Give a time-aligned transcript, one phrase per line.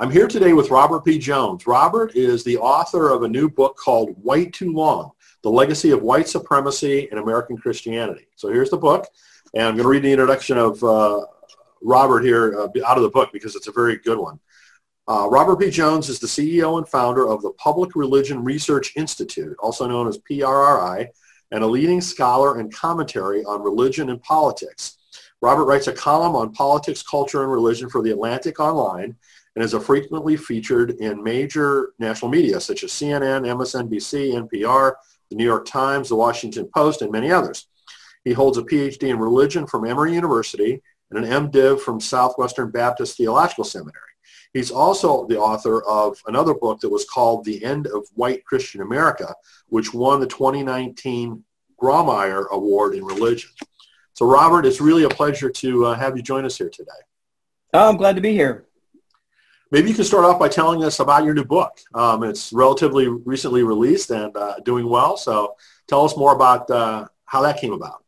[0.00, 1.18] I'm here today with Robert P.
[1.18, 1.66] Jones.
[1.66, 5.10] Robert is the author of a new book called White Too Long,
[5.42, 8.26] The Legacy of White Supremacy in American Christianity.
[8.34, 9.06] So here's the book,
[9.52, 11.26] and I'm going to read the introduction of uh,
[11.82, 14.40] Robert here uh, out of the book because it's a very good one.
[15.06, 15.68] Uh, Robert P.
[15.68, 20.16] Jones is the CEO and founder of the Public Religion Research Institute, also known as
[20.16, 21.08] PRRI,
[21.50, 24.96] and a leading scholar and commentary on religion and politics.
[25.42, 29.14] Robert writes a column on politics, culture, and religion for The Atlantic Online
[29.54, 34.94] and is frequently featured in major national media such as CNN, MSNBC, NPR,
[35.28, 37.66] the New York Times, the Washington Post, and many others.
[38.24, 43.16] He holds a PhD in religion from Emory University and an MDiv from Southwestern Baptist
[43.16, 43.96] Theological Seminary.
[44.52, 48.80] He's also the author of another book that was called The End of White Christian
[48.80, 49.34] America,
[49.68, 51.44] which won the 2019
[51.80, 53.50] Grawemeyer Award in Religion.
[54.14, 56.90] So Robert, it's really a pleasure to uh, have you join us here today.
[57.72, 58.66] Oh, I'm glad to be here.
[59.70, 61.78] Maybe you can start off by telling us about your new book.
[61.94, 65.16] Um, it's relatively recently released and uh, doing well.
[65.16, 65.54] So
[65.86, 68.04] tell us more about uh, how that came about.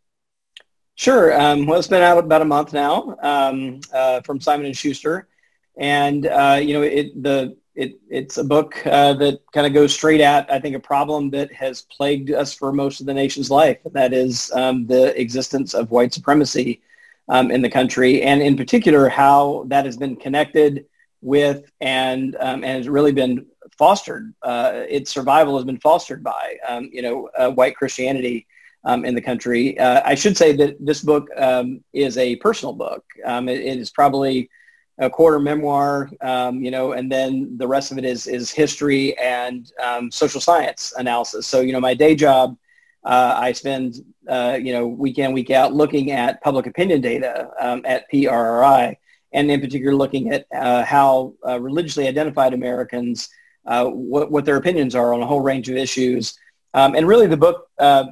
[0.97, 1.41] Sure.
[1.41, 5.28] Um, well, it's been out about a month now um, uh, from Simon and Schuster,
[5.77, 9.94] and uh, you know, it the it it's a book uh, that kind of goes
[9.94, 13.50] straight at I think a problem that has plagued us for most of the nation's
[13.50, 13.78] life.
[13.92, 16.83] That is um, the existence of white supremacy
[17.28, 20.87] um, in the country, and in particular how that has been connected
[21.23, 23.47] with and um, and has really been
[23.78, 24.34] fostered.
[24.42, 28.47] Uh, its survival has been fostered by um, you know uh, white Christianity
[28.84, 29.78] um, in the country.
[29.78, 33.05] Uh, I should say that this book um, is a personal book.
[33.25, 34.50] Um, it, it is probably
[34.98, 39.17] a quarter memoir, um, you know, and then the rest of it is is history
[39.19, 39.73] and
[40.11, 41.47] social science analysis.
[41.47, 42.56] So you know, my day job.
[43.05, 43.97] Uh, I spend,
[44.28, 47.50] uh, you know, week in, week out looking at public opinion data
[47.84, 48.97] at PRRI
[49.33, 53.28] and in particular looking at uh, how uh, religiously identified Americans,
[53.66, 56.38] uh, what, what their opinions are on a whole range of issues.
[56.75, 58.05] Um, and really the book uh,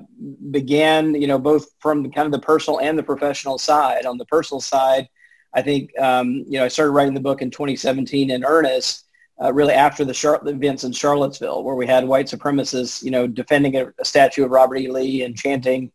[0.51, 4.05] began, you know, both from kind of the personal and the professional side.
[4.07, 5.09] On the personal side,
[5.55, 9.07] I think, um, you know, I started writing the book in 2017 in earnest,
[9.43, 13.77] uh, really after the, events in Charlottesville, where we had white supremacists, you know, defending
[13.77, 14.91] a, a statue of Robert E.
[14.91, 15.91] Lee and chanting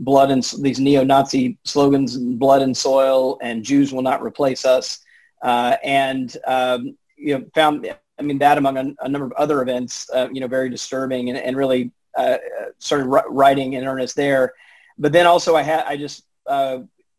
[0.00, 5.00] blood and these neo-Nazi slogans, blood and soil, and Jews will not replace us,
[5.42, 7.86] uh, and um, you know found
[8.18, 11.30] I mean that among a, a number of other events, uh, you know, very disturbing,
[11.30, 12.38] and, and really uh,
[12.78, 14.54] started writing in earnest there.
[14.98, 16.78] But then also I had I just uh,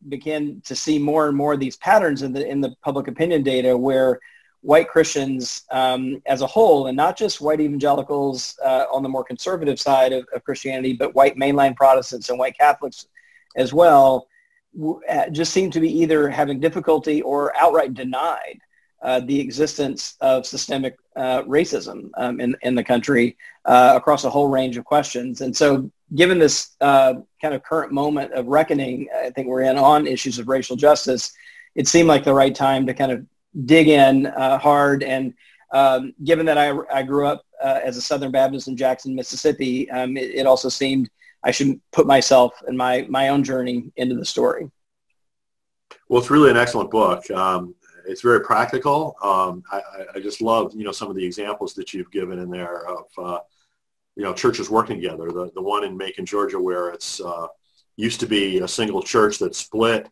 [0.10, 3.44] began to see more and more of these patterns in the in the public opinion
[3.44, 4.20] data where
[4.62, 9.24] white Christians um, as a whole, and not just white evangelicals uh, on the more
[9.24, 13.08] conservative side of, of, Christianity, but white mainline Protestants and white Catholics
[13.56, 14.28] as well,
[14.78, 18.60] w- uh, just seem to be either having difficulty or outright denied
[19.02, 23.36] uh, the existence of systemic uh, racism um, in, in the country
[23.66, 25.42] uh, across a whole range of questions.
[25.42, 29.78] And so given this uh, kind of current moment of reckoning, I think we're in
[29.78, 31.34] on issues of racial justice,
[31.74, 33.26] it seemed like the right time to kind of
[33.66, 35.04] dig in uh, hard.
[35.04, 35.34] And
[35.72, 39.90] um, given that I, I grew up uh, as a Southern Baptist in Jackson, Mississippi,
[39.92, 41.10] um, it, it, also seemed
[41.44, 44.70] I should put myself and my, my own journey into the story.
[46.10, 47.30] Well, it's really an excellent book.
[47.32, 47.76] Um,
[48.06, 49.16] it's very practical.
[49.24, 49.82] Um, I,
[50.16, 53.06] I, just love, you know, some of the examples that you've given in there of,
[53.18, 53.40] uh,
[54.16, 55.32] you know, churches working together.
[55.32, 57.48] The, the one in Macon, Georgia, where it's uh,
[57.96, 60.10] used to be a single church that split,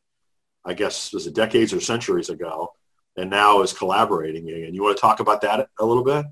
[0.64, 2.72] I guess, was it decades or centuries ago
[3.20, 4.74] and now is collaborating again.
[4.74, 6.26] You want to talk about that a little bit?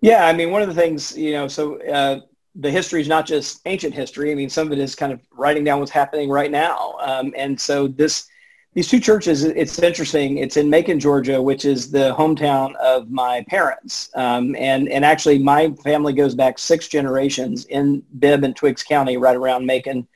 [0.00, 2.20] Yeah, I mean, one of the things, you know, so uh,
[2.54, 4.30] the history is not just ancient history.
[4.30, 6.94] I mean, some of it is kind of writing down what's happening right now.
[7.00, 8.26] Um, and so this,
[8.74, 10.36] these two churches, it's interesting.
[10.36, 14.10] It's in Macon, Georgia, which is the hometown of my parents.
[14.14, 19.16] Um, and, and actually my family goes back six generations in Bibb and Twiggs County,
[19.16, 20.06] right around Macon,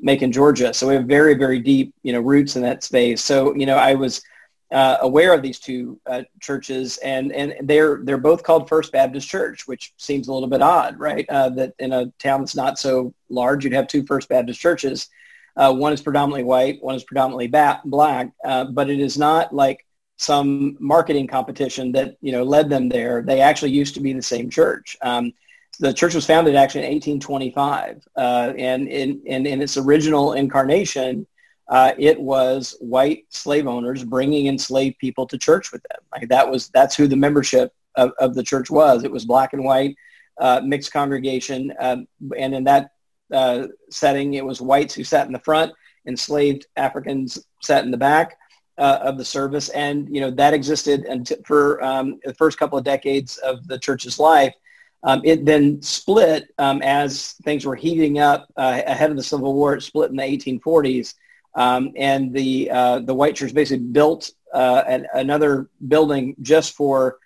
[0.00, 0.74] Macon, Georgia.
[0.74, 3.22] So we have very, very deep, you know, roots in that space.
[3.22, 4.20] So, you know, I was,
[4.70, 9.28] uh, aware of these two uh, churches, and and they're they're both called First Baptist
[9.28, 11.28] Church, which seems a little bit odd, right?
[11.28, 15.08] Uh, that in a town that's not so large, you'd have two First Baptist churches.
[15.56, 19.54] Uh, one is predominantly white, one is predominantly ba- black, uh, but it is not
[19.54, 19.84] like
[20.18, 23.22] some marketing competition that you know led them there.
[23.22, 24.96] They actually used to be the same church.
[25.00, 25.32] Um,
[25.80, 31.26] the church was founded actually in 1825, uh, and in, in in its original incarnation
[31.68, 36.00] uh, it was white slave owners bringing enslaved people to church with them.
[36.12, 39.04] Like that was that's who the membership of, of the church was.
[39.04, 39.96] It was black and white
[40.38, 42.90] uh, mixed congregation, um, and in that
[43.32, 45.72] uh, setting, it was whites who sat in the front,
[46.06, 48.36] enslaved Africans sat in the back.
[48.78, 52.78] uh, of the service, and you know that existed until for um, the first couple
[52.78, 54.54] of decades of the church's life.
[55.02, 59.54] Um, it then split um, as things were heating up uh, ahead of the Civil
[59.54, 59.74] War.
[59.74, 61.14] It split in the 1840s,
[61.58, 67.18] um, and the uh, the white church basically built uh, an, another building just for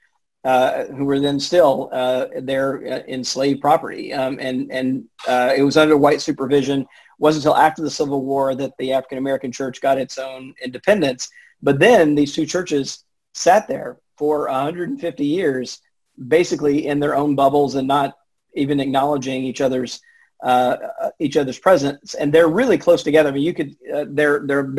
[0.44, 5.76] uh, who were then still uh, their uh, enslaved property, um, and and it was
[5.76, 6.80] under white supervision.
[6.80, 6.88] It
[7.18, 11.28] wasn't until after the Civil War that the African American church got its own independence.
[11.62, 15.78] But then these two churches sat there for 150 years
[16.28, 18.14] basically in their own bubbles and not
[18.54, 20.00] even acknowledging each other's
[20.42, 20.76] uh,
[21.18, 22.14] each other's presence.
[22.14, 23.28] And they're really close together.
[23.28, 24.74] I mean, you could uh, they're they're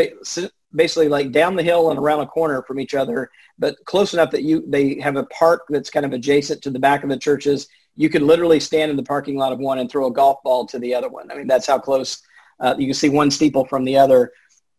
[0.76, 4.32] basically like down the hill and around a corner from each other, but close enough
[4.32, 7.18] that you they have a park that's kind of adjacent to the back of the
[7.18, 7.68] churches.
[7.96, 10.66] You could literally stand in the parking lot of one and throw a golf ball
[10.68, 11.32] to the other one.
[11.32, 12.22] I mean, that's how close
[12.60, 14.32] uh, you can see one steeple from the other.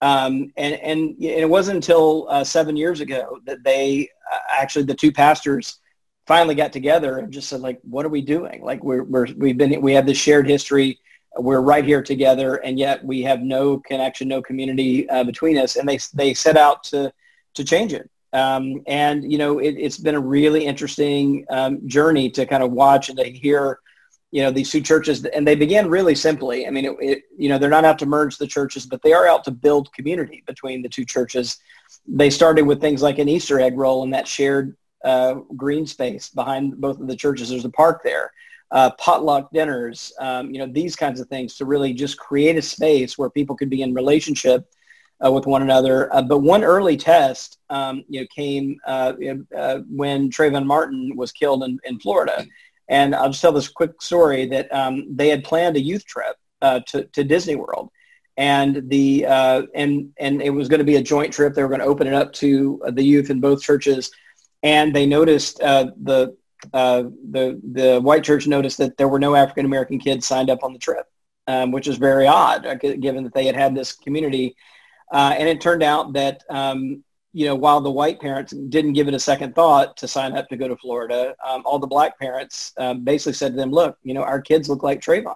[0.02, 4.94] Um, and, and it wasn't until uh, seven years ago that they uh, actually the
[4.94, 5.78] two pastors
[6.26, 8.62] finally got together and just said like, what are we doing?
[8.62, 10.98] Like we're, we're, we've been, we have this shared history.
[11.36, 15.76] We're right here together and yet we have no connection, no community uh, between us.
[15.76, 17.12] And they, they set out to,
[17.54, 18.10] to change it.
[18.32, 22.72] Um, and, you know, it, has been a really interesting um, journey to kind of
[22.72, 23.78] watch and to hear,
[24.32, 25.24] you know, these two churches.
[25.24, 26.66] And they began really simply.
[26.66, 29.12] I mean, it, it, you know, they're not out to merge the churches, but they
[29.12, 31.58] are out to build community between the two churches.
[32.08, 36.30] They started with things like an Easter egg roll and that shared uh, green space
[36.30, 37.50] behind both of the churches.
[37.50, 38.32] There's a park there.
[38.70, 42.62] Uh, potluck dinners, um, you know, these kinds of things to really just create a
[42.62, 44.68] space where people could be in relationship
[45.24, 46.12] uh, with one another.
[46.12, 49.12] Uh, but one early test, um, you know, came uh,
[49.56, 52.44] uh, when Trayvon Martin was killed in, in Florida.
[52.88, 56.36] And I'll just tell this quick story that um, they had planned a youth trip
[56.60, 57.90] to, to Disney World
[58.36, 61.54] and the uh, and and it was going to be a joint trip.
[61.54, 64.10] They were going to open it up to the youth in both churches
[64.64, 66.36] and they noticed uh, the
[66.72, 70.64] uh, the the white church noticed that there were no African American kids signed up
[70.64, 71.06] on the trip,
[71.46, 74.56] um, which is very odd uh, given that they had had this community.
[75.12, 79.06] Uh, and it turned out that um, you know while the white parents didn't give
[79.06, 82.18] it a second thought to sign up to go to Florida, um, all the black
[82.18, 85.34] parents um, basically said to them, "Look, you know our kids look like Trayvon,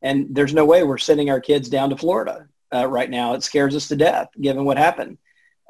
[0.00, 3.34] and there's no way we're sending our kids down to Florida uh, right now.
[3.34, 5.18] It scares us to death given what happened."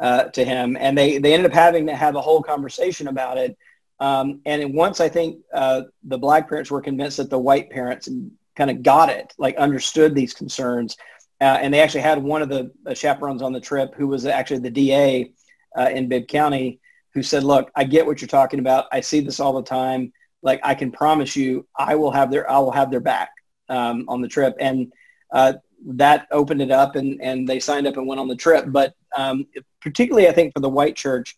[0.01, 3.39] Uh, to him, and they they ended up having to have a whole conversation about
[3.39, 3.57] it.
[4.01, 8.09] Um, and once I think uh, the black parents were convinced that the white parents
[8.57, 10.97] kind of got it, like understood these concerns,
[11.41, 14.61] uh, and they actually had one of the chaperones on the trip who was actually
[14.61, 15.33] the DA
[15.77, 16.81] uh, in Bibb County
[17.15, 18.87] who said, "Look, I get what you're talking about.
[18.93, 20.13] I see this all the time.
[20.43, 23.31] Like I can promise you, I will have their I will have their back
[23.69, 24.93] um, on the trip." And
[25.33, 25.55] uh,
[25.87, 28.67] that opened it up and, and they signed up and went on the trip.
[28.69, 29.47] But um,
[29.81, 31.37] particularly, I think for the white church,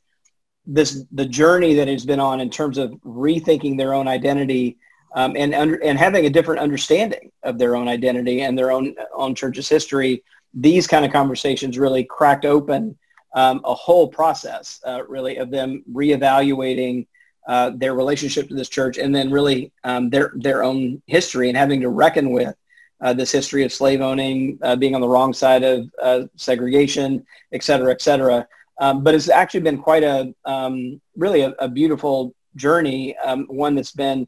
[0.67, 4.79] this the journey that has been on in terms of rethinking their own identity
[5.15, 8.95] um, and under, and having a different understanding of their own identity and their own
[9.13, 10.23] own church's history.
[10.53, 12.99] These kind of conversations really cracked open
[13.35, 17.07] um, a whole process, uh, really, of them reevaluating
[17.47, 21.57] uh, their relationship to this church and then really um, their their own history and
[21.57, 22.55] having to reckon with
[23.01, 27.25] uh, this history of slave owning, uh, being on the wrong side of uh, segregation,
[27.53, 28.47] et cetera, et cetera.
[28.81, 33.75] Um, but it's actually been quite a um, really a, a, beautiful journey, um, one
[33.75, 34.27] that's been,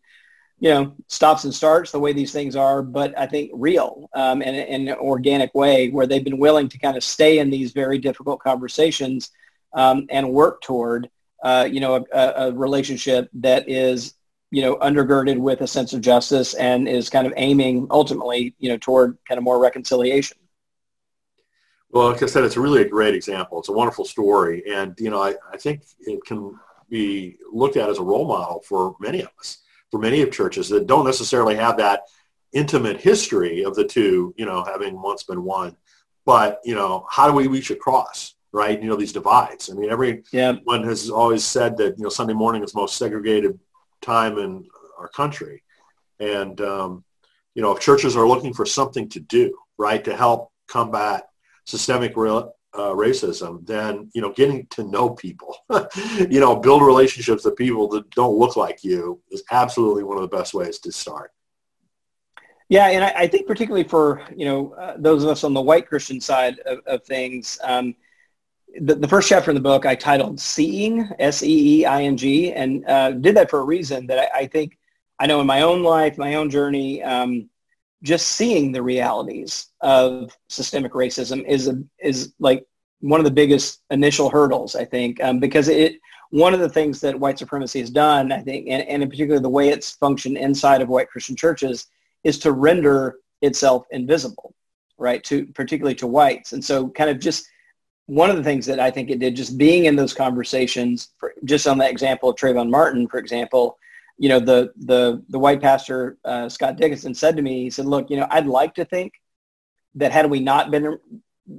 [0.61, 4.43] you know, stops and starts the way these things are, but I think real um,
[4.43, 7.73] and in an organic way where they've been willing to kind of stay in these
[7.73, 9.31] very difficult conversations
[9.73, 11.09] um, and work toward,
[11.43, 14.15] uh, you know, a, a relationship that is
[14.53, 18.69] you know, undergirded with a sense of justice and is kind of aiming ultimately, you
[18.69, 20.37] know, toward kind of more reconciliation.
[21.89, 23.59] Well, like I said, it's really a great example.
[23.59, 24.63] It's a wonderful story.
[24.71, 26.55] And, you know, I, I think it can
[26.91, 30.69] be looked at as a role model for many of us, for many of churches
[30.69, 32.03] that don't necessarily have that
[32.53, 35.75] intimate history of the two, you know, having once been one.
[36.27, 38.35] But, you know, how do we reach across?
[38.55, 38.83] right?
[38.83, 39.71] You know, these divides.
[39.71, 40.57] I mean, everyone yeah.
[40.85, 43.59] has always said that, you know, Sunday morning is most segregated
[44.03, 44.67] time in
[44.99, 45.63] our country.
[46.21, 47.05] And, um,
[47.55, 51.25] you know, if churches are looking for something to do, right, to help combat
[51.65, 55.57] systemic real, uh, racism, then, you know, getting to know people,
[56.31, 60.23] you know, build relationships with people that don't look like you is absolutely one of
[60.23, 61.33] the best ways to start.
[62.69, 65.61] Yeah, and I, I think particularly for, you know, uh, those of us on the
[65.61, 67.95] white Christian side of, of things, um,
[68.81, 73.51] the, the first chapter in the book I titled Seeing, S-E-E-I-N-G, and uh, did that
[73.51, 74.79] for a reason that I, I, think
[75.19, 77.49] I know in my own life, my own journey, um,
[78.03, 82.67] just seeing the realities of systemic racism is a, is like
[83.01, 85.97] one of the biggest initial hurdles, I think, um, because it
[86.31, 89.39] one of the things that white supremacy has done, I think, and, and in particular
[89.39, 91.89] the way it's functioned inside of white Christian churches,
[92.25, 94.55] is to render itself invisible,
[94.97, 95.23] right?
[95.25, 97.47] To particularly to whites, and so kind of just
[98.07, 101.35] one of the things that I think it did, just being in those conversations, for,
[101.45, 103.79] just on the example of Trayvon Martin, for example,
[104.19, 107.87] you know, the the the white pastor uh, Scott Dickinson said to me, he said,
[107.87, 109.15] "Look, you know, I'd like to think
[109.95, 110.99] that had we not been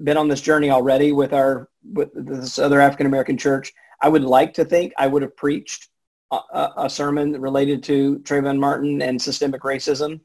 [0.03, 4.23] been on this journey already with our with this other African American church, I would
[4.23, 5.89] like to think I would have preached
[6.31, 10.21] a, a, sermon related to Trayvon Martin and systemic racism,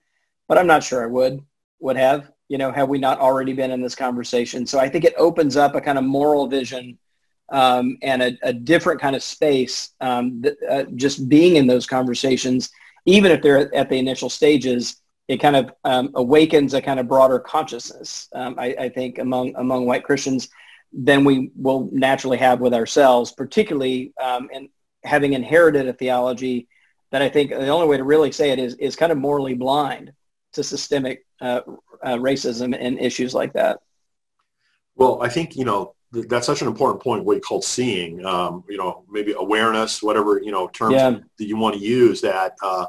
[0.46, 1.40] but I'm not sure I would
[1.80, 2.30] would have.
[2.48, 4.66] You know, have we not already been in this conversation?
[4.66, 6.98] So I think it opens up a kind of moral vision
[7.50, 9.90] um, and a, a, different kind of space.
[10.00, 12.70] Um, that, uh, just being in those conversations,
[13.06, 17.08] even if they're at the initial stages, it kind of um, awakens a kind of
[17.08, 20.48] broader consciousness, um, I, I, think, among among white Christians
[20.92, 24.70] than we will naturally have with ourselves, particularly um, in
[25.04, 26.66] having inherited a theology
[27.10, 29.54] that I think the only way to really say it is is kind of morally
[29.54, 30.12] blind
[30.54, 31.60] to systemic uh,
[32.02, 33.80] uh, racism and issues like that.
[34.96, 37.24] Well, I think you know that's such an important point.
[37.24, 41.10] What you call seeing, um, you know, maybe awareness, whatever you know terms yeah.
[41.10, 42.20] that you want to use.
[42.20, 42.86] That uh,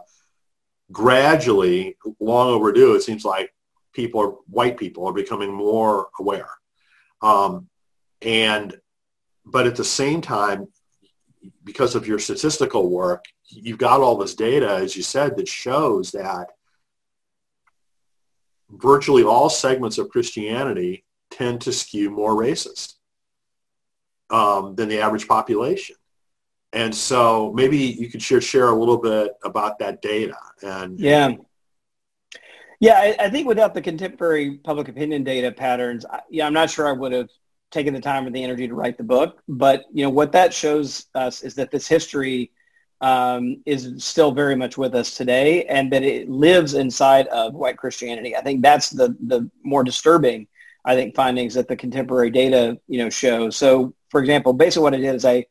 [0.91, 3.53] gradually, long overdue, it seems like
[3.93, 6.49] people are white people are becoming more aware.
[7.21, 7.67] Um,
[8.21, 8.75] and
[9.45, 10.67] but at the same time,
[11.63, 16.11] because of your statistical work, you've got all this data, as you said, that shows
[16.11, 16.47] that
[18.71, 22.95] virtually all segments of Christianity tend to skew more racist
[24.29, 25.95] um, than the average population.
[26.71, 30.37] And so maybe you could share share a little bit about that data.
[30.61, 31.31] And yeah,
[32.79, 36.69] yeah, I, I think without the contemporary public opinion data patterns, I, yeah, I'm not
[36.69, 37.29] sure I would have
[37.71, 39.41] taken the time or the energy to write the book.
[39.47, 42.51] But you know what that shows us is that this history
[43.01, 47.77] um, is still very much with us today, and that it lives inside of white
[47.77, 48.35] Christianity.
[48.35, 50.47] I think that's the the more disturbing,
[50.85, 53.49] I think, findings that the contemporary data you know show.
[53.49, 55.45] So, for example, basically what I did is I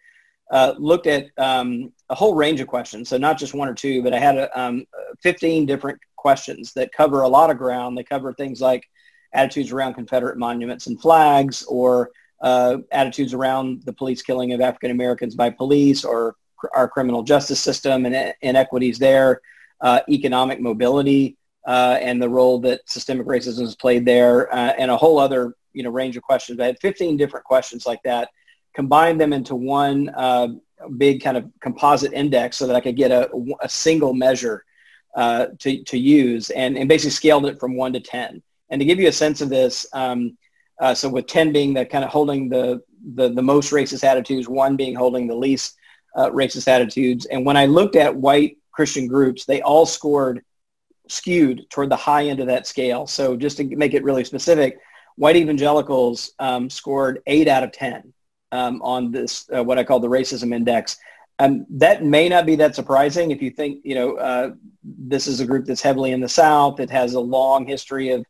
[0.50, 3.08] uh, looked at um, a whole range of questions.
[3.08, 4.86] So not just one or two, but I had um,
[5.22, 7.96] 15 different questions that cover a lot of ground.
[7.96, 8.88] They cover things like
[9.32, 14.90] attitudes around Confederate monuments and flags or uh, attitudes around the police killing of African
[14.90, 16.36] Americans by police or
[16.74, 19.40] our criminal justice system and inequities there,
[19.80, 21.36] uh, economic mobility
[21.66, 25.54] uh, and the role that systemic racism has played there, uh, and a whole other
[25.72, 26.58] you know range of questions.
[26.60, 28.30] I had 15 different questions like that
[28.74, 30.48] combined them into one uh,
[30.96, 33.28] big kind of composite index so that I could get a,
[33.60, 34.64] a single measure
[35.16, 38.42] uh, to, to use and, and basically scaled it from one to 10.
[38.70, 40.36] And to give you a sense of this, um,
[40.80, 42.80] uh, so with 10 being the kind of holding the,
[43.14, 45.76] the, the most racist attitudes, one being holding the least
[46.18, 47.26] uh, racist attitudes.
[47.26, 50.44] And when I looked at white Christian groups, they all scored
[51.06, 53.06] skewed toward the high end of that scale.
[53.06, 54.78] So just to make it really specific,
[55.16, 58.12] white evangelicals um, scored 8 out of 10
[58.52, 60.98] um, on this, uh, what I call the racism index.
[61.38, 64.50] Um, that may not be that surprising if you think, you know, uh,
[64.82, 66.80] this is a group that's heavily in the South.
[66.80, 68.26] It has a long history of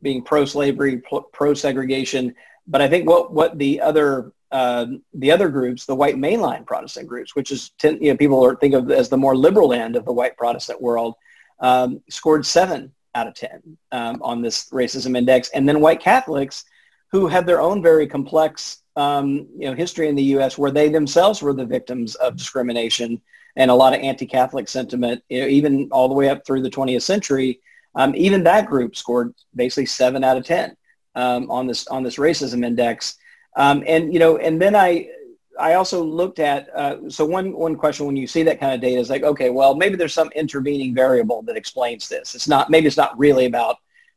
[0.00, 1.02] being pro-slavery,
[1.32, 2.34] pro-segregation.
[2.68, 7.06] But I think what, what the other uh, the other groups, the white mainline Protestant
[7.06, 9.96] groups, which is ten, you know, people are think of as the more liberal end
[9.96, 11.14] of the white Protestant world,
[11.60, 13.60] um, scored seven out of ten
[13.92, 16.64] um, on this racism index, and then white Catholics,
[17.12, 20.56] who have their own very complex um, you know, history in the U.S.
[20.56, 23.20] where they themselves were the victims of discrimination
[23.56, 26.70] and a lot of anti-Catholic sentiment, you know, even all the way up through the
[26.70, 27.60] 20th century.
[27.94, 30.76] Um, even that group scored basically seven out of ten
[31.14, 33.16] um, on this on this racism index.
[33.56, 35.08] Um, and you know, and then I
[35.58, 38.80] I also looked at uh, so one one question when you see that kind of
[38.80, 42.34] data is like, okay, well maybe there's some intervening variable that explains this.
[42.34, 43.76] It's not maybe it's not really about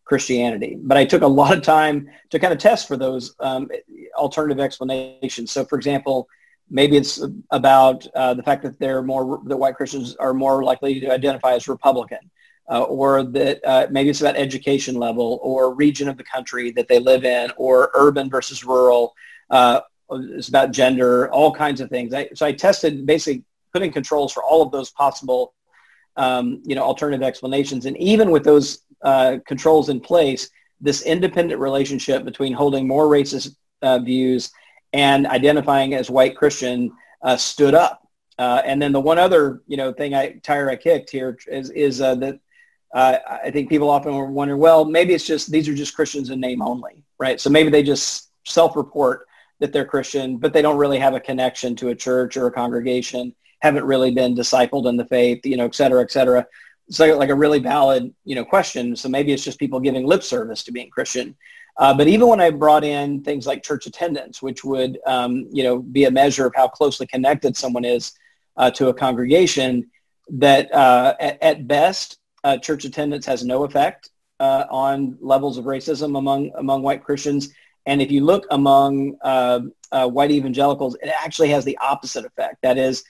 [0.10, 0.75] Christianity.
[0.81, 3.69] But I took a lot of time to kind of test for those um,
[4.15, 5.51] alternative explanations.
[5.51, 6.27] So, for example,
[6.69, 11.00] maybe it's about uh, the fact that they're more that white Christians are more likely
[11.00, 12.19] to identify as Republican,
[12.72, 16.88] uh, or that uh, maybe it's about education level or region of the country that
[16.88, 19.15] they live in, or urban versus rural.
[19.50, 22.13] Uh, it's about gender, all kinds of things.
[22.13, 25.53] I, so I tested basically putting controls for all of those possible,
[26.15, 30.50] um, you know, alternative explanations, and even with those uh, controls in place,
[30.82, 34.51] this independent relationship between holding more racist uh, views
[34.94, 36.91] and identifying as white Christian
[37.22, 38.08] uh, stood up.
[38.39, 41.70] Uh, and then the one other, you know, thing I tire I kicked here is
[41.72, 42.39] is uh, that
[42.94, 46.39] uh, I think people often wonder, well, maybe it's just these are just Christians in
[46.39, 47.39] name only, right?
[47.39, 49.27] So maybe they just self-report
[49.60, 52.51] that they're Christian, but they don't really have a connection to a church or a
[52.51, 56.46] congregation, haven't really been discipled in the faith, you know, et cetera, et cetera.
[56.88, 58.96] It's like, a really valid, you know, question.
[58.96, 61.36] So maybe it's just people giving lip service to being Christian.
[61.78, 65.63] Uh, but even when I brought in things like church attendance, which would, um, you
[65.63, 68.13] know, be a measure of how closely connected someone is
[68.58, 69.89] uh, to a congregation,
[70.30, 75.66] that uh, at, at, best, uh, church attendance has no effect uh, on levels of
[75.66, 77.50] racism among among white Christians.
[77.89, 79.62] And if you look among uh,
[80.17, 82.58] white evangelicals, it actually has the opposite effect.
[82.62, 83.03] That is,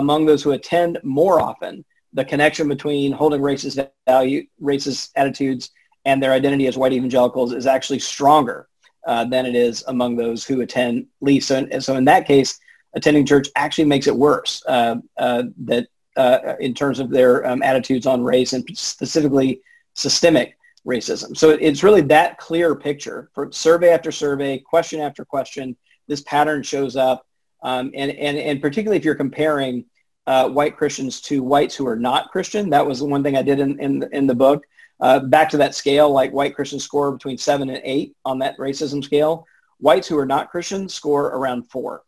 [0.00, 5.70] among those who attend more often, the connection between holding racist value, racist attitudes
[6.04, 8.68] and their identity as white evangelicals is actually stronger
[9.06, 11.48] uh, than it is among those who attend least.
[11.48, 12.58] So, in, so in that case,
[12.94, 15.86] attending church actually makes it worse uh, uh, that
[16.16, 19.60] uh, in terms of their um, attitudes on race and specifically
[19.94, 21.36] systemic racism.
[21.36, 25.76] So it's really that clear picture for survey after survey, question after question.
[26.08, 27.26] This pattern shows up.
[27.62, 29.84] Um, and, and, and particularly if you're comparing
[30.26, 33.42] uh, white Christians to whites who are not Christian, that was the one thing I
[33.42, 34.64] did in, in, in the book.
[35.00, 38.56] Uh, back to that scale, like white Christians score between seven and eight on that
[38.58, 39.46] racism scale.
[39.78, 42.02] Whites who are not Christian score around four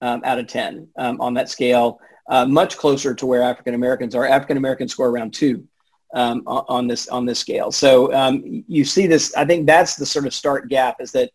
[0.00, 4.14] um, out of 10 um, on that scale, uh, much closer to where African Americans
[4.14, 4.26] are.
[4.26, 5.66] African Americans score around two
[6.14, 7.70] um, on this on this scale.
[7.70, 9.34] So um, you see this.
[9.34, 11.30] I think that's the sort of start gap is that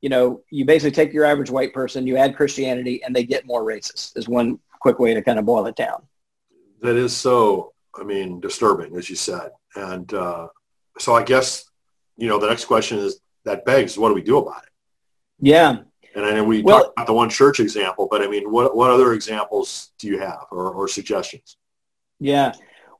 [0.00, 3.46] you know you basically take your average white person, you add Christianity, and they get
[3.46, 4.16] more racist.
[4.16, 6.02] Is one quick way to kind of boil it down.
[6.82, 7.72] That is so.
[7.98, 10.48] I mean, disturbing, as you said, and uh,
[10.98, 11.64] so I guess,
[12.16, 14.70] you know, the next question is that begs, what do we do about it?
[15.40, 15.78] Yeah.
[16.14, 18.74] And I know we well, talked about the one church example, but I mean, what,
[18.74, 21.58] what other examples do you have or, or suggestions?
[22.18, 22.52] Yeah.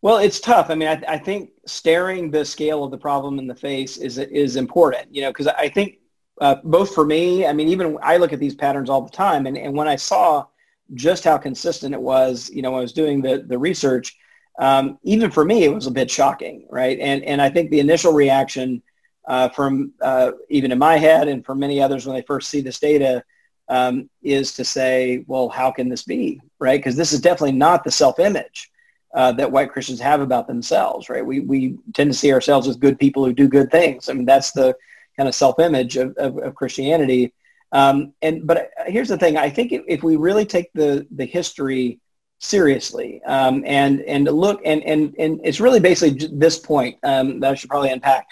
[0.07, 0.71] Well, it's tough.
[0.71, 4.19] I mean, I, I think staring the scale of the problem in the face is,
[4.19, 5.99] is important, you know, because I think
[6.41, 9.47] uh, both for me, I mean, even I look at these patterns all the time.
[9.49, 10.47] And, and when I saw
[10.95, 14.17] just how consistent it was, you know, when I was doing the, the research,
[14.61, 17.01] um, even for me, it was a bit shocking, right?
[17.01, 18.85] And and I think the initial reaction
[19.27, 22.61] uh, from uh, even in my head and for many others when they first see
[22.61, 23.25] this data
[23.69, 26.79] um, is to say, well, how can this be, right?
[26.79, 28.71] Because this is definitely not the self-image
[29.14, 31.25] uh, that white Christians have about themselves, right?
[31.25, 34.09] We we tend to see ourselves as good people who do good things.
[34.09, 34.77] I mean, that's the
[35.16, 37.33] kind of self-image of, of, of Christianity.
[37.73, 41.25] Um, and but here's the thing: I think if, if we really take the the
[41.25, 42.01] history
[42.38, 47.53] seriously um, and and look and and and it's really basically this point um, that
[47.53, 48.27] I should probably unpack.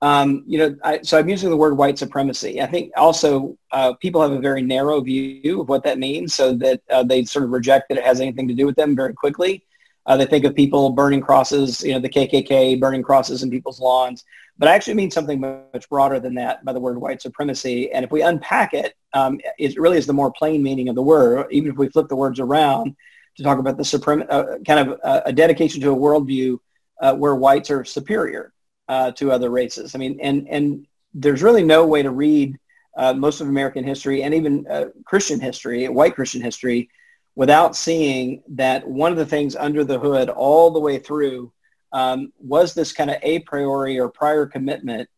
[0.00, 2.60] Um, you know, I, so I'm using the word white supremacy.
[2.60, 6.54] I think also uh, people have a very narrow view of what that means, so
[6.54, 9.14] that uh, they sort of reject that it has anything to do with them very
[9.14, 9.64] quickly.
[10.06, 13.80] Uh, they think of people burning crosses, you know, the KKK burning crosses in people's
[13.80, 14.24] lawns,
[14.58, 17.92] but I actually mean something much broader than that by the word white supremacy.
[17.92, 21.02] And if we unpack it, um, it really is the more plain meaning of the
[21.02, 21.46] word.
[21.50, 22.96] Even if we flip the words around,
[23.36, 26.58] to talk about the supreme, uh, kind of uh, a dedication to a worldview
[27.00, 28.52] uh, where whites are superior
[28.88, 29.94] uh, to other races.
[29.94, 32.58] I mean, and and there's really no way to read
[32.96, 36.90] uh, most of American history and even uh, Christian history, white Christian history,
[37.34, 41.52] without seeing that one of the things under the hood all the way through
[41.92, 45.08] um, was this kind of a priori or prior commitment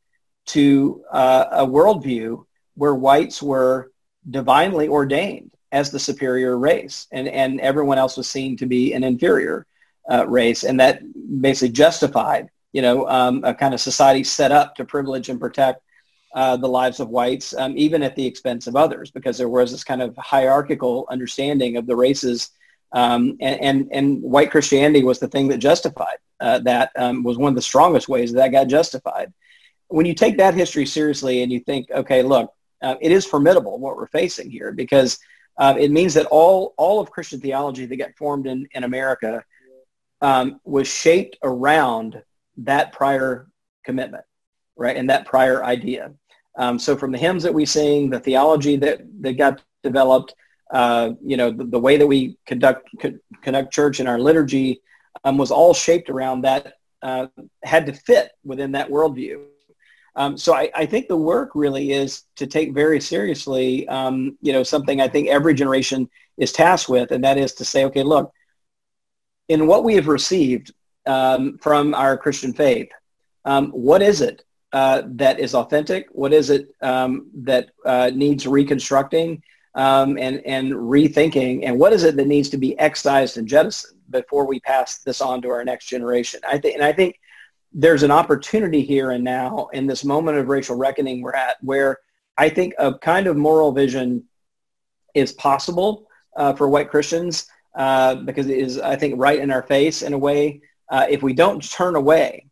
[0.47, 3.91] to a worldview where whites were
[4.31, 9.03] divinely ordained as the superior race, and and everyone else was seen to be an
[9.03, 9.67] inferior
[10.11, 11.03] uh, race, and that
[11.41, 15.83] basically justified, you know, um, a kind of society set up to privilege and protect
[16.35, 19.71] uh, the lives of whites, um, even at the expense of others, because there was
[19.71, 22.51] this kind of hierarchical understanding of the races.
[22.93, 27.39] Um, and, and, and, white Christianity was the thing that justified uh, that um, was
[27.39, 29.33] one of the strongest ways that got justified.
[29.89, 33.79] When you take that history seriously and you think, okay, look, uh, it is formidable
[33.79, 35.19] what we're facing here because
[35.59, 39.45] uh, it means that all, all of Christian theology that got formed in, in America
[40.21, 42.23] um, was shaped around
[42.59, 43.49] that prior
[43.85, 44.25] commitment,
[44.77, 46.13] right, and that prior idea.
[46.57, 50.35] Um, so from the hymns that we sing, the theology that, that got developed,
[50.73, 54.81] uh, you know, the, the, way that we conduct co- conduct church in our liturgy
[55.25, 57.27] um, was all shaped around that, uh,
[57.63, 59.45] had to fit within that worldview.
[60.17, 64.53] Um, so I, I, think the work really is to take very seriously, um, you
[64.53, 68.05] know, something I think every generation is tasked with, and that is to say, okay,
[68.05, 68.33] look,
[69.49, 70.73] in what we have received
[71.07, 72.89] um, from our Christian faith,
[73.45, 76.09] um, what is it uh, that is authentic?
[76.11, 79.41] What is it um, that uh, needs reconstructing
[79.77, 81.61] um, and, and rethinking?
[81.63, 85.21] And what is it that needs to be excised and jettisoned before we pass this
[85.21, 86.41] on to our next generation?
[86.47, 87.21] I think, and I think
[87.73, 91.99] there's an opportunity here and now in this moment of racial reckoning we're at where
[92.37, 94.25] I think a kind of moral vision
[95.15, 99.63] is possible uh, for white Christians uh, because it is, I think, right in our
[99.63, 100.63] face in a way.
[100.89, 102.47] Uh, if we don't turn away,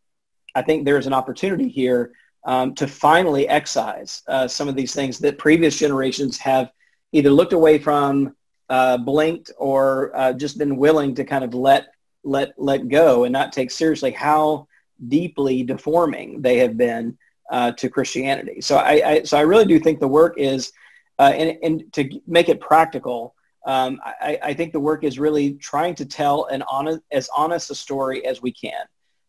[0.55, 2.12] I think there's an opportunity here
[2.45, 6.73] um, to finally excise uh, some of these things that previous generations have
[7.12, 8.35] either looked away from,
[8.69, 11.88] uh, blinked, or uh, just been willing to kind of let
[12.25, 14.67] let let go and not take seriously how
[15.09, 17.17] deeply deforming they have been
[17.51, 18.61] uh, to Christianity.
[18.61, 20.73] So I, I, so I really do think the work is,
[21.19, 23.35] uh, and, and to make it practical,
[23.67, 27.71] um, I, I think the work is really trying to tell an honest, as honest
[27.71, 28.85] a story as we can.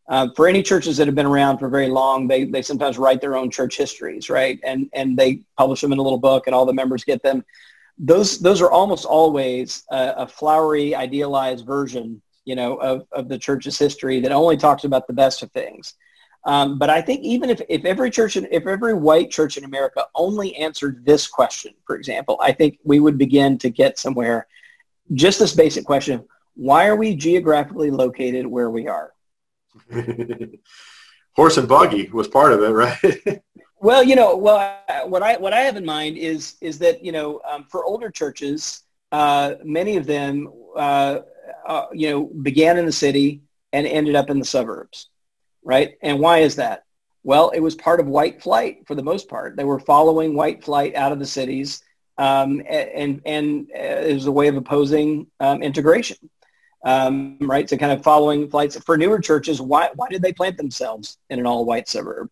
[0.10, 3.22] Uh, for any churches that have been around for very long, they, they sometimes write
[3.22, 4.60] their own church histories, right?
[4.64, 7.46] And, and they publish them in a little book and all the members get them.
[7.98, 13.38] Those, those are almost always a, a flowery, idealized version, you know, of, of the
[13.38, 15.96] church's history that only talks about the best of things.
[16.46, 19.64] Um, but I think even if, if every church, in, if every white church in
[19.64, 24.48] America only answered this question, for example, I think we would begin to get somewhere.
[25.14, 29.13] Just this basic question, why are we geographically located where we are?
[31.36, 33.42] Horse and buggy was part of it, right?
[33.80, 37.12] well, you know, well, what I what I have in mind is is that you
[37.12, 41.20] know, um, for older churches, uh, many of them, uh,
[41.66, 45.10] uh, you know, began in the city and ended up in the suburbs,
[45.64, 45.96] right?
[46.02, 46.84] And why is that?
[47.24, 49.56] Well, it was part of white flight for the most part.
[49.56, 51.82] They were following white flight out of the cities,
[52.20, 56.18] um, and and uh, it was a way of opposing um, integration
[56.84, 57.70] um, right?
[57.70, 59.62] So kind of following flights for newer churches.
[59.62, 62.30] Why why did they plant themselves in an all white suburb?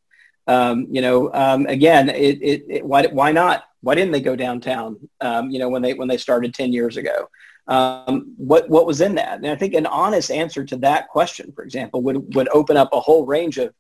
[0.47, 3.63] Um, you know, um, again, it, it, it, why why not?
[3.81, 4.97] Why didn't they go downtown?
[5.21, 7.29] Um, you know, when they when they started ten years ago,
[7.67, 9.37] um, what what was in that?
[9.37, 12.89] And I think an honest answer to that question, for example, would would open up
[12.91, 13.73] a whole range of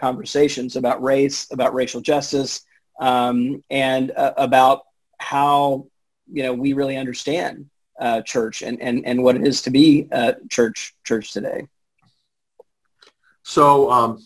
[0.00, 2.62] conversations about race, about racial justice,
[3.00, 4.82] um, and uh, about
[5.18, 5.86] how
[6.32, 10.08] you know we really understand uh, church and, and, and what it is to be
[10.12, 11.68] a church church today.
[13.42, 14.18] So, um,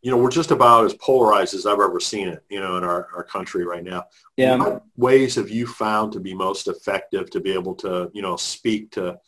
[0.00, 2.84] you know, we're just about as polarized as I've ever seen it, you know, in
[2.84, 4.06] our, our country right now.
[4.36, 4.56] Yeah.
[4.56, 8.36] What ways have you found to be most effective to be able to, you know,
[8.36, 9.18] speak to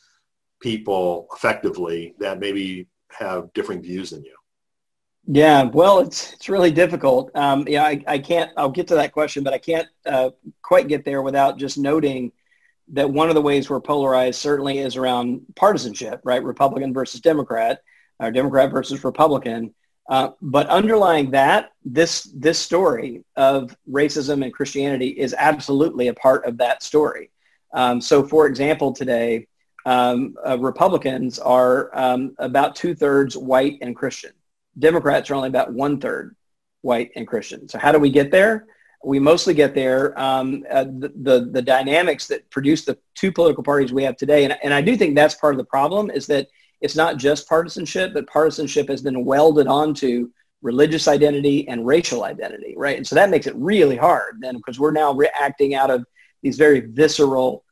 [0.61, 4.35] people effectively that maybe have different views than you?
[5.27, 7.31] Yeah, well, it's it's really difficult.
[7.35, 8.51] Um, yeah, I, I can't.
[8.59, 10.31] I'll get to that question, but I can't uh,
[10.61, 12.33] quite get there without just noting
[12.93, 16.43] that one of the ways we're polarized certainly is around partisanship, right?
[16.43, 17.81] Republican versus Democrat,
[18.21, 19.75] or Democrat versus Republican.
[20.09, 26.45] Uh, but underlying that, this this story of racism and Christianity is absolutely a part
[26.45, 27.31] of that story.
[27.73, 29.47] Um, so, for example, today
[29.87, 34.33] um, uh, Republicans are um, about two thirds white and Christian.
[34.79, 36.37] Democrats are only about one third
[36.83, 37.69] white and Christian.
[37.69, 38.67] So, how do we get there?
[39.05, 40.19] We mostly get there.
[40.19, 44.45] Um, uh, the, the, the dynamics that produce the two political parties we have today,
[44.45, 46.49] and, and I do think that's part of the problem, is that
[46.81, 50.31] it's not just partisanship, but partisanship has been welded onto
[50.63, 52.97] religious identity and racial identity, right?
[52.97, 56.05] And so that makes it really hard then because we're now reacting out of
[56.43, 57.65] these very visceral,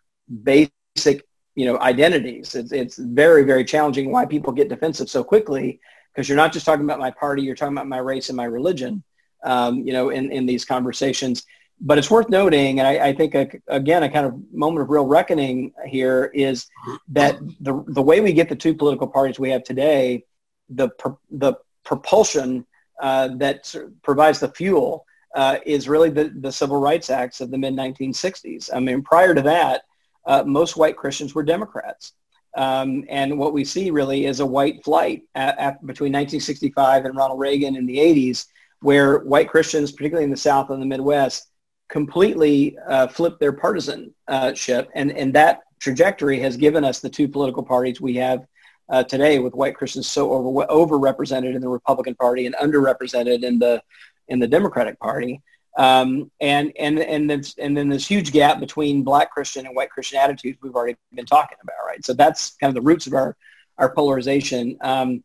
[0.43, 2.55] basic, you know, identities.
[2.55, 5.81] It's, it's very, very challenging why people get defensive so quickly
[6.13, 8.45] because you're not just talking about my party, you're talking about my race and my
[8.45, 9.03] religion
[9.45, 11.45] um, you know, in, in these conversations.
[11.81, 14.91] But it's worth noting, and I, I think, a, again, a kind of moment of
[14.91, 16.67] real reckoning here is
[17.09, 20.25] that the, the way we get the two political parties we have today,
[20.69, 20.91] the,
[21.31, 22.65] the propulsion
[23.01, 27.59] uh, that provides the fuel uh, is really the, the Civil Rights Acts of the
[27.59, 28.71] mid-1960s.
[28.73, 29.83] I mean, prior to that,
[30.25, 32.13] uh, most white Christians were Democrats.
[32.55, 37.17] Um, and what we see really is a white flight at, at, between 1965 and
[37.17, 38.47] Ronald Reagan in the 80s
[38.83, 41.49] where white Christians, particularly in the South and the Midwest,
[41.89, 44.89] completely uh, flipped their partisanship.
[44.95, 48.47] And, and that trajectory has given us the two political parties we have
[48.89, 53.59] uh, today with white Christians so over, overrepresented in the Republican Party and underrepresented in
[53.59, 53.83] the,
[54.29, 55.41] in the Democratic Party.
[55.79, 59.91] Um, and, and, and, then, and then this huge gap between black Christian and white
[59.91, 62.05] Christian attitudes we've already been talking about, right?
[62.05, 63.37] So that's kind of the roots of our,
[63.79, 64.77] our polarization.
[64.83, 65.25] Um,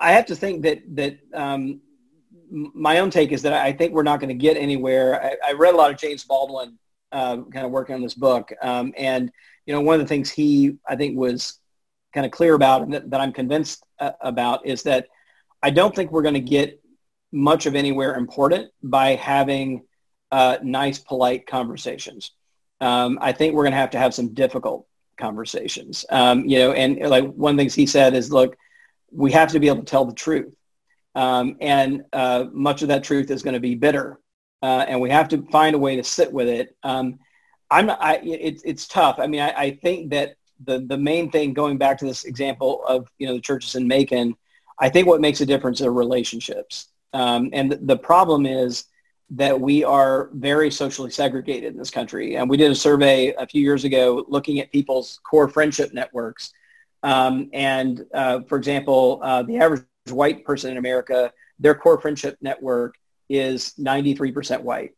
[0.00, 1.80] I have to think that, that um,
[2.52, 5.38] my own take is that I think we're not going to get anywhere.
[5.44, 6.78] I, I, read a lot of James Baldwin
[7.10, 8.52] uh, kind of working on this book.
[8.60, 9.32] Um, and,
[9.64, 11.58] you know, one of the things he, I think, was
[12.12, 15.08] kind of clear about and that, that I'm convinced uh, about is that
[15.62, 16.80] I don't think we're going to get
[17.32, 19.84] much of anywhere important by having
[20.30, 22.32] uh, nice, polite conversations.
[22.80, 24.86] Um, I think we're going to have to have some difficult
[25.18, 26.04] conversations.
[26.10, 28.56] Um, you know, and like one of the things he said is, look,
[29.10, 30.52] we have to be able to tell the truth.
[31.14, 34.18] Um, and uh, much of that truth is going to be bitter.
[34.62, 36.76] Uh, and we have to find a way to sit with it.
[36.82, 37.18] Um,
[37.70, 39.16] I'm I, it's, it's tough.
[39.18, 42.82] I mean, I, I think that the, the main thing going back to this example
[42.86, 44.36] of, you know, the churches in Macon,
[44.78, 46.88] I think what makes a difference are relationships.
[47.12, 48.84] Um, and the, the problem is
[49.30, 52.36] that we are very socially segregated in this country.
[52.36, 56.52] And we did a survey a few years ago looking at people's core friendship networks.
[57.02, 62.36] Um, and uh, for example, uh, the average white person in America, their core friendship
[62.40, 62.96] network
[63.28, 64.92] is 93% white,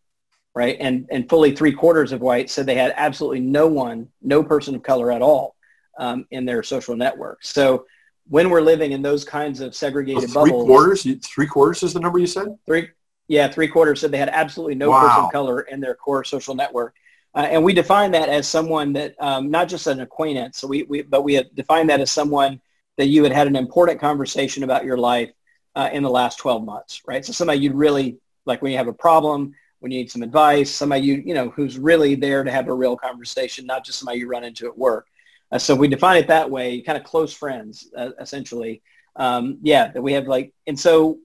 [0.54, 0.76] right?
[0.80, 4.74] And, and fully three quarters of whites said they had absolutely no one, no person
[4.74, 5.56] of color at all
[5.98, 7.44] um, in their social network.
[7.44, 7.86] So
[8.28, 12.00] when we're living in those kinds of segregated three bubbles, quarters, three quarters is the
[12.00, 12.56] number you said.
[12.64, 12.88] Three,
[13.28, 15.00] yeah, three quarters said they had absolutely no Wow.
[15.08, 16.94] person of color in their core social network.
[17.34, 20.84] Uh, and we define that as someone that, um, not just an acquaintance, so we,
[20.84, 22.60] we, but we have defined that as someone
[22.96, 25.30] that you had had an important conversation about your life
[25.74, 27.24] uh, in the last 12 months, right?
[27.24, 30.70] So somebody you'd really, like when you have a problem, when you need some advice,
[30.70, 34.20] somebody you, you know, who's really there to have a real conversation, not just somebody
[34.20, 35.06] you run into at work.
[35.50, 38.82] Uh, so we define it that way, kind of close friends, uh, essentially.
[39.16, 41.18] Um, yeah, that we have like, and so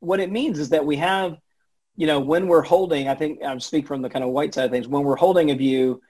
[0.00, 1.36] what it means is that we have,
[1.96, 4.64] you know, when we're holding, I think I'm speak from the kind of white side
[4.64, 6.00] of things, when we're holding a view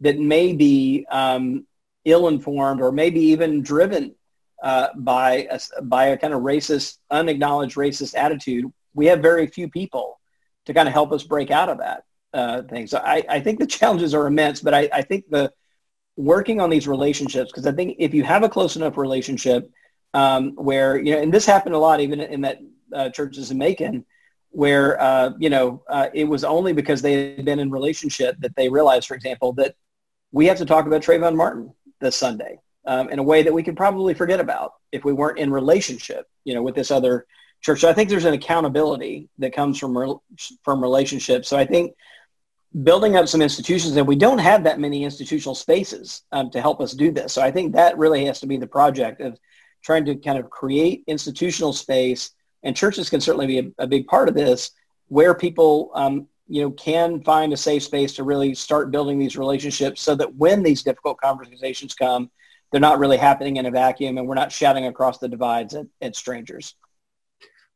[0.00, 1.66] that may be um,
[2.04, 4.14] ill-informed or maybe even driven
[4.66, 9.68] uh, by a, by a kind of racist, unacknowledged racist attitude, we have very few
[9.68, 10.18] people
[10.64, 12.02] to kind of help us break out of that
[12.34, 12.88] uh, thing.
[12.88, 15.52] So I, I think the challenges are immense, but I, I think the
[16.16, 19.70] working on these relationships, because I think if you have a close enough relationship
[20.14, 22.58] um, where, you know, and this happened a lot even in that
[22.92, 24.04] uh, churches in Macon,
[24.50, 28.56] where, uh, you know, uh, it was only because they had been in relationship that
[28.56, 29.76] they realized, for example, that
[30.32, 33.62] we have to talk about Trayvon Martin this Sunday um, in a way that we
[33.62, 37.26] could probably forget about if we weren't in relationship, you know, with this other
[37.60, 37.80] church.
[37.80, 40.22] So I think there's an accountability that comes from rel-
[40.62, 41.48] from relationships.
[41.48, 41.94] So I think
[42.82, 46.80] building up some institutions, and we don't have that many institutional spaces um, to help
[46.80, 47.32] us do this.
[47.32, 49.38] So I think that really has to be the project of
[49.82, 52.30] trying to kind of create institutional space,
[52.62, 54.72] and churches can certainly be a, a big part of this,
[55.08, 59.38] where people um, you know can find a safe space to really start building these
[59.38, 62.30] relationships, so that when these difficult conversations come,
[62.70, 65.86] they're not really happening in a vacuum, and we're not shouting across the divides at,
[66.00, 66.74] at strangers.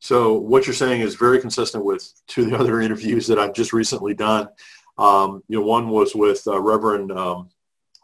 [0.00, 3.54] So what you're saying is very consistent with two of the other interviews that I've
[3.54, 4.48] just recently done.
[4.98, 7.50] Um, you know, one was with uh, Reverend um,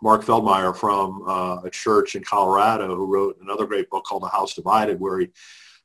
[0.02, 4.28] Mark Feldmeir from uh, a church in Colorado who wrote another great book called The
[4.28, 5.28] House Divided, where he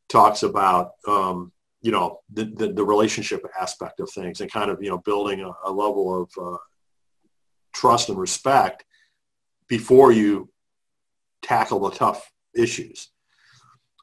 [0.10, 4.82] talks about um, you know the, the, the relationship aspect of things and kind of
[4.84, 6.58] you know building a, a level of uh,
[7.74, 8.86] trust and respect
[9.68, 10.50] before you
[11.42, 13.10] tackle the tough issues.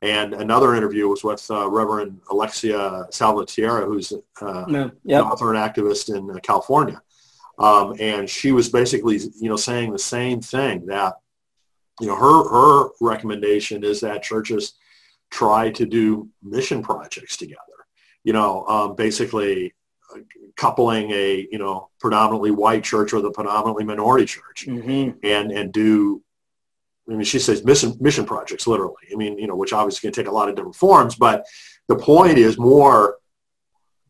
[0.01, 5.25] And another interview was with uh, Reverend Alexia Salvatierra, who's uh, No, yep.
[5.25, 7.03] an author and activist in uh, California.
[7.59, 11.15] Um, and she was basically, you know, saying the same thing that,
[12.01, 14.75] you know, her, her recommendation is that churches
[15.31, 17.59] try to do mission projects together,
[18.23, 19.75] you know, um, basically
[20.15, 20.21] uh,
[20.57, 25.19] coupling a, you know, predominantly white church with a predominantly minority church Mm-hmm.
[25.25, 26.23] and, and do,
[27.11, 28.95] I mean, she says mission, mission projects, literally.
[29.13, 31.47] I mean, you know, which obviously can take a lot of different forms, but
[31.89, 33.17] the point is more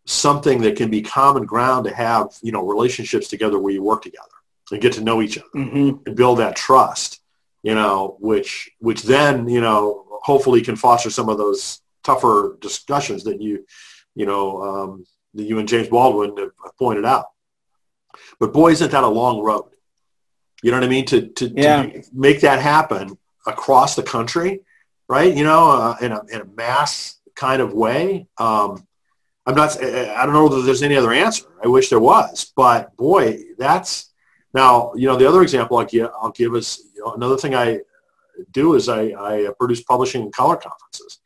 [0.04, 4.02] something that can be common ground to have, you know, relationships together where you work
[4.02, 4.24] together
[4.72, 6.06] and get to know each other Mm-hmm.
[6.06, 7.20] and build that trust,
[7.62, 13.24] you know, which, which then, you know, hopefully can foster some of those tougher discussions
[13.24, 13.64] that you,
[14.14, 17.26] you know, um, that you and James Baldwin have pointed out.
[18.40, 19.70] But boy, isn't that a long road?
[20.62, 21.06] You know what I mean?
[21.06, 21.82] To, to, Yeah.
[21.84, 23.16] to make that happen
[23.46, 24.60] across the country,
[25.08, 25.34] right?
[25.34, 28.26] You know, uh, in, a, in a mass kind of way.
[28.38, 28.86] Um,
[29.46, 31.46] I'm not, I don't know that there's any other answer.
[31.64, 34.10] I wish there was, but boy, that's
[34.52, 37.54] now, you know, the other example I'll give, I'll give is, you know, another thing
[37.54, 37.80] I
[38.50, 41.18] do is I, I produce Publishing in Color conferences.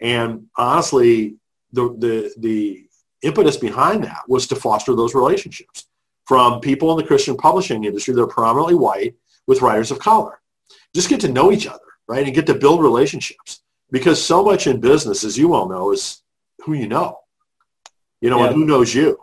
[0.00, 1.36] And honestly,
[1.72, 2.86] the, the, the
[3.22, 5.86] impetus behind that was to foster those relationships
[6.26, 10.40] from people in the Christian publishing industry that are predominantly white with writers of color.
[10.94, 12.24] Just get to know each other, right?
[12.24, 13.62] And get to build relationships.
[13.90, 16.22] Because so much in business, as you well know, is
[16.64, 17.18] who you know.
[18.20, 18.46] You know, Yeah.
[18.46, 19.18] and who knows you.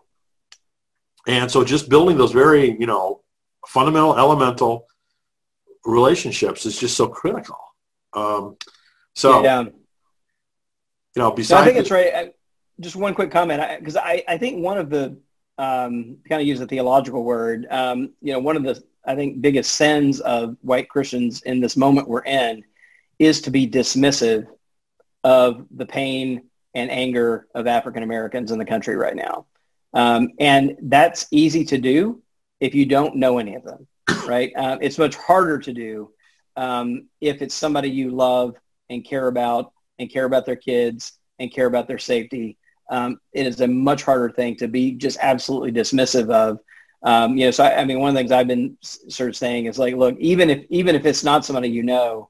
[1.27, 3.21] And so just building those very, you know,
[3.67, 4.87] fundamental, elemental
[5.85, 7.57] relationships is just so critical.
[8.13, 8.57] Um,
[9.15, 9.59] so, yeah.
[9.59, 9.71] you know,
[11.15, 12.13] No, besides I think it's right.
[12.13, 12.31] I,
[12.79, 15.17] just one quick comment, because I, I, think one of the
[15.59, 19.41] um, kind of use a theological word, um, you know, one of the I think
[19.41, 22.63] biggest sins of white Christians in this moment we're in
[23.19, 24.47] is to be dismissive
[25.23, 26.43] of the pain
[26.73, 29.45] and anger of African Americans in the country right now,
[29.93, 32.21] um, and that's easy to do
[32.61, 33.85] if you don't know any of them,
[34.25, 34.51] right?
[34.55, 36.11] Uh, it's much harder to do
[36.55, 38.55] um, if it's somebody you love
[38.89, 42.57] and care about and care about their kids and care about their safety.
[42.89, 46.59] Um, it is a much harder thing to be just absolutely dismissive of.
[47.01, 49.35] Um, you know, so I, I, mean, one of the things I've been sort of
[49.37, 52.29] saying is like, look, even if even if it's not somebody you know,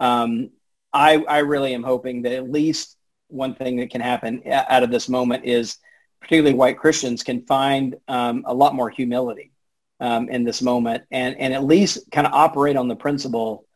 [0.00, 0.50] um,
[0.92, 2.96] I I really am hoping that at least
[3.28, 5.78] one thing that can happen out of this moment is
[6.20, 9.52] particularly white Christians can find um, a lot more humility
[10.00, 13.66] um, in this moment and, and at least kind of operate on the principle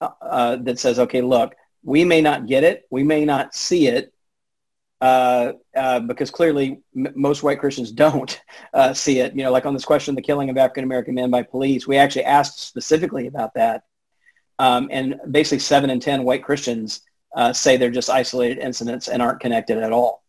[0.00, 2.86] uh, uh, that says, okay, look, we may not get it.
[2.90, 4.12] We may not see it
[5.00, 8.40] uh, uh because clearly m- most white Christians don't
[8.74, 9.34] uh, see it.
[9.34, 12.24] You know, like on this question, the killing of African-American men by police, we actually
[12.24, 13.84] asked specifically about that.
[14.58, 17.02] Um, and basically seven in 10 white Christians
[17.34, 20.22] uh, say they're just isolated incidents and aren't connected at all.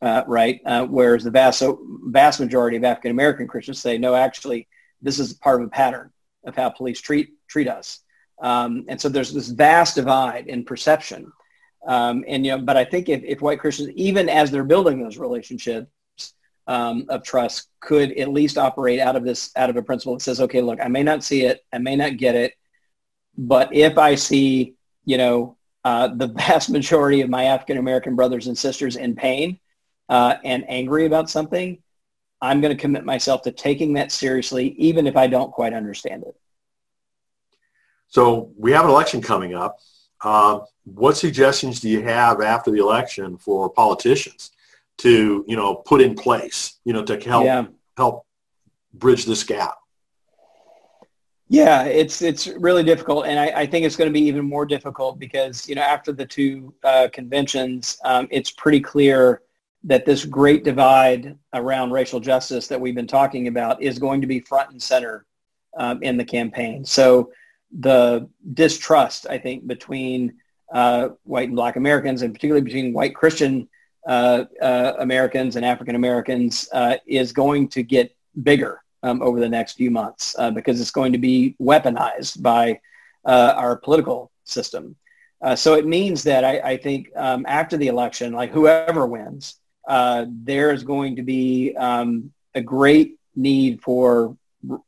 [0.00, 0.60] Uh, right?
[0.88, 1.62] Whereas the vast,
[2.06, 4.66] vast majority of African American Christians say, no, actually,
[5.00, 6.10] this is part of a pattern
[6.44, 8.00] of how police treat treat us.
[8.40, 11.32] Um, and so there's this vast divide in perception.
[11.86, 15.02] Um, and you know, but I think if, if white Christians, even as they're building
[15.02, 15.88] those relationships
[16.66, 20.22] um, of trust, could at least operate out of this out of a principle that
[20.22, 22.54] says, okay, look, I may not see it, I may not get it,
[23.36, 28.46] but if I see, you know, uh, the vast majority of my African American brothers
[28.46, 29.58] and sisters in pain
[30.08, 31.82] uh, and angry about something,
[32.40, 36.24] I'm going to commit myself to taking that seriously, even if I don't quite understand
[36.24, 36.36] it.
[38.08, 39.78] So we have an election coming up.
[40.22, 44.52] Uh, what suggestions do you have after the election for politicians
[44.98, 47.64] to, you know, put in place, you know, to help yeah.
[47.96, 48.26] help
[48.94, 49.76] bridge this gap?
[51.48, 54.64] Yeah, it's it's really difficult, and I, I, think it's going to be even more
[54.64, 59.42] difficult because you know after the two uh, conventions, um, it's pretty clear
[59.84, 64.26] that this great divide around racial justice that we've been talking about is going to
[64.26, 65.26] be front and center
[65.76, 66.86] um, in the campaign.
[66.86, 67.30] So
[67.78, 70.34] the distrust, I think, between
[70.72, 73.68] uh, white and black Americans, and particularly between white Christian
[74.06, 79.48] uh, uh, Americans and African Americans, uh, is going to get bigger um, over the
[79.48, 82.80] next few months uh, because it's going to be weaponized by
[83.24, 84.96] uh, our political system.
[85.54, 90.26] so it means that I, I think um, after the election, like whoever wins, uh,
[90.28, 94.36] there's going to be um, a great need for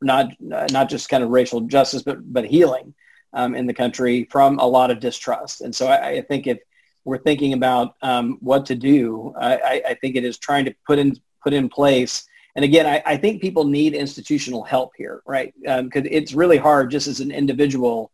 [0.01, 2.95] not not just kind of racial justice, but but healing
[3.35, 5.61] um, in the country from a lot of distrust.
[5.61, 6.59] And so I, I think if
[7.05, 10.99] we're thinking about um, what to do, I, I, think it is trying to put
[10.99, 12.27] in put in place.
[12.57, 15.53] And again, I, I think people need institutional help here, right?
[15.61, 18.11] Because um, it's really hard just as an individual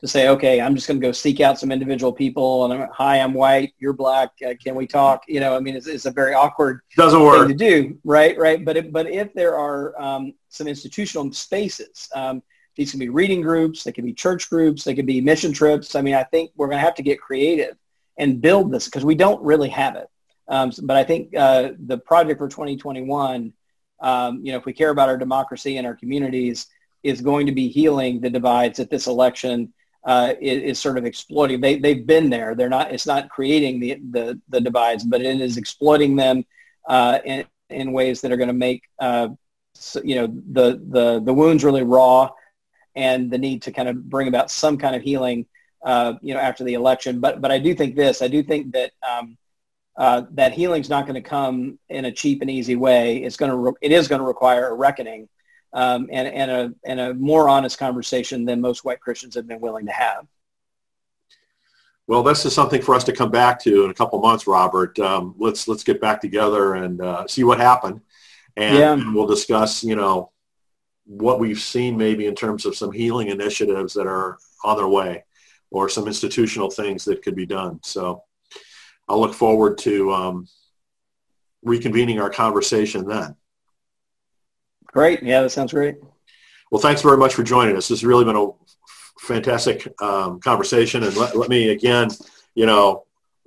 [0.00, 2.88] to say, okay, I'm just going to go seek out some individual people and I'm,
[2.92, 5.22] hi, I'm white, you're black, uh, can we talk?
[5.28, 7.48] You know, I mean, it's, it's a very awkward Doesn't work.
[7.48, 8.36] thing to do, right?
[8.36, 8.64] Right.
[8.64, 12.42] But if, but if there are um, some institutional spaces, um,
[12.76, 15.94] these can be reading groups, they can be church groups, they can be mission trips.
[15.94, 17.76] I mean, I think we're going to have to get creative
[18.18, 20.08] and build this because we don't really have it.
[20.48, 23.52] Um, but I think uh, the project for 2021,
[24.00, 26.66] um, you know, if we care about our democracy and our communities,
[27.02, 29.72] is going to be healing the divides that this election
[30.04, 31.60] uh, is, is, sort of exploiting.
[31.60, 32.54] They, they've been there.
[32.54, 36.44] They're not, it's not creating the, the, the divides, but it is exploiting them
[36.88, 39.28] uh, in, in ways that are going to make, uh,
[40.02, 42.30] you know, the, the, the wounds really raw
[42.94, 45.46] and the need to kind of bring about some kind of healing,
[45.84, 47.20] uh, you know, after the election.
[47.20, 49.36] But, but I do think this, I do think that um,
[49.96, 53.18] uh, that healing is not going to come in a cheap and easy way.
[53.18, 55.28] It's going to, re- it is going to require a reckoning
[55.74, 59.60] um, and, and, a, and a more honest conversation than most white Christians have been
[59.60, 60.26] willing to have.
[62.06, 64.98] Well, this is something for us to come back to in a couple months, Robert.
[64.98, 68.02] Um, let's let's get back together and uh, see what happened,
[68.56, 69.12] and, yeah.
[69.14, 70.30] we'll discuss, you know,
[71.06, 75.24] what we've seen maybe in terms of some healing initiatives that are on their way,
[75.70, 77.80] or some institutional things that could be done.
[77.82, 78.22] So,
[79.08, 80.46] I'll look forward to um,
[81.66, 83.34] reconvening our conversation then.
[84.94, 85.24] Great.
[85.24, 85.96] Yeah, that sounds great.
[86.70, 87.88] Well, thanks very much for joining us.
[87.88, 88.50] This has really been a
[89.18, 91.02] fantastic um, conversation.
[91.02, 92.10] And let, let, me again,
[92.54, 93.04] you know,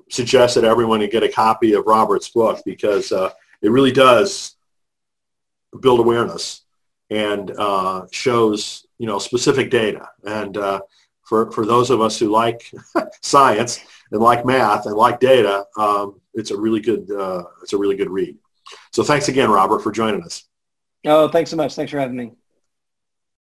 [0.09, 3.31] suggest that everyone get a copy of Robert's book because uh,
[3.61, 4.57] it really does
[5.79, 6.63] build awareness
[7.09, 10.09] and uh, shows, you know, specific data.
[10.25, 10.81] And uh,
[11.23, 12.69] for, for those of us who like
[13.21, 13.79] science
[14.11, 17.95] and like math and like data, um, it's a really good, uh, it's a really
[17.95, 18.35] good read.
[18.91, 20.43] So thanks again, Robert, for joining us.
[21.05, 21.75] Oh, thanks so much.
[21.75, 22.31] Thanks for having me.